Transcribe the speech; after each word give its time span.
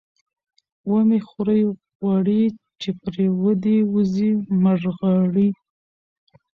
ـ 0.49 0.91
ومه 0.91 1.19
خورئ 1.27 1.63
غوړي 1.99 2.43
،چې 2.81 2.89
پرې 3.01 3.25
ودې 3.41 3.77
وځي 3.93 4.31
مړغړي. 4.61 5.49